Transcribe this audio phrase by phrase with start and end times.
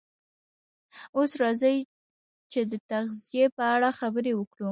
[1.17, 1.77] اوس راځئ
[2.51, 4.59] چې د تغذیې په اړه خبرې وکړو